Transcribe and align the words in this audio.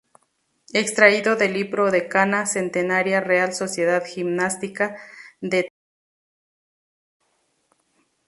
Extraído 0.73 1.35
del 1.35 1.53
Libro 1.53 1.91
"Decana 1.91 2.47
Centenaria 2.47 3.21
Real 3.21 3.53
Sociedad 3.53 4.03
Gimnástica 4.03 4.97
de 5.41 5.69
Torrelavega". 5.69 5.73